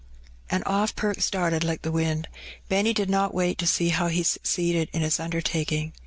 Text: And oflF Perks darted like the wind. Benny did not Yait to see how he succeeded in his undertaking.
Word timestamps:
And 0.49 0.65
oflF 0.65 0.95
Perks 0.95 1.29
darted 1.29 1.63
like 1.63 1.83
the 1.83 1.91
wind. 1.91 2.27
Benny 2.69 2.91
did 2.91 3.07
not 3.07 3.33
Yait 3.33 3.57
to 3.59 3.67
see 3.67 3.89
how 3.89 4.07
he 4.07 4.23
succeeded 4.23 4.89
in 4.93 5.03
his 5.03 5.19
undertaking. 5.19 5.93